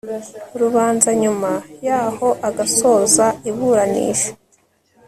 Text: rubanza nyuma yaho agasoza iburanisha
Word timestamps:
rubanza 0.59 1.09
nyuma 1.21 1.51
yaho 1.87 2.27
agasoza 2.47 3.25
iburanisha 3.49 4.31